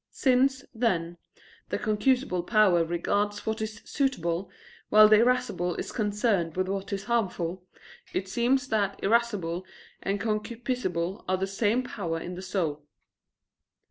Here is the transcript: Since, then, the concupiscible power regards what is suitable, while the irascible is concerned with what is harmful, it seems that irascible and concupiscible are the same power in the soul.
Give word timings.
Since, 0.09 0.65
then, 0.73 1.17
the 1.69 1.77
concupiscible 1.77 2.47
power 2.47 2.83
regards 2.83 3.45
what 3.45 3.61
is 3.61 3.81
suitable, 3.85 4.49
while 4.89 5.07
the 5.07 5.17
irascible 5.19 5.75
is 5.75 5.91
concerned 5.91 6.57
with 6.57 6.67
what 6.69 6.91
is 6.91 7.03
harmful, 7.03 7.61
it 8.11 8.27
seems 8.27 8.67
that 8.69 8.99
irascible 9.03 9.63
and 10.01 10.19
concupiscible 10.19 11.23
are 11.29 11.37
the 11.37 11.45
same 11.45 11.83
power 11.83 12.19
in 12.19 12.33
the 12.33 12.41
soul. 12.41 12.83